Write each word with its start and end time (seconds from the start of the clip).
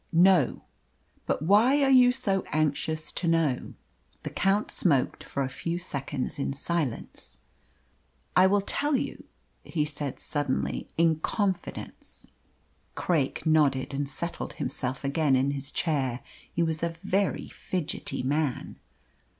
"No. 0.13 0.63
But 1.27 1.43
why 1.43 1.83
are 1.83 1.89
you 1.91 2.11
so 2.11 2.43
anxious 2.51 3.11
to 3.11 3.27
know?" 3.27 3.75
The 4.23 4.31
Count 4.31 4.71
smoked 4.71 5.23
for 5.23 5.43
a 5.43 5.47
few 5.47 5.77
seconds 5.77 6.39
in 6.39 6.53
silence. 6.53 7.41
"I 8.35 8.47
will 8.47 8.61
tell 8.61 8.95
you," 8.95 9.25
he 9.63 9.85
said 9.85 10.19
suddenly, 10.19 10.89
"in 10.97 11.19
confidence." 11.19 12.25
Craik 12.95 13.45
nodded, 13.45 13.93
and 13.93 14.09
settled 14.09 14.53
himself 14.53 15.03
again 15.03 15.35
in 15.35 15.51
his 15.51 15.71
chair. 15.71 16.21
He 16.51 16.63
was 16.63 16.81
a 16.81 16.95
very 17.03 17.49
fidgety 17.49 18.23
man. 18.23 18.79